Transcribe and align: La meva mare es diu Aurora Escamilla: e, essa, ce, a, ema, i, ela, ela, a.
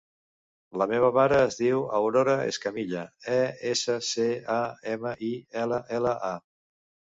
La 0.81 0.85
meva 0.91 1.11
mare 1.17 1.41
es 1.49 1.57
diu 1.59 1.83
Aurora 1.97 2.33
Escamilla: 2.53 3.05
e, 3.35 3.39
essa, 3.75 3.99
ce, 4.09 4.27
a, 4.57 4.59
ema, 4.97 5.15
i, 5.31 5.33
ela, 5.67 5.83
ela, 6.01 6.19
a. 6.35 6.35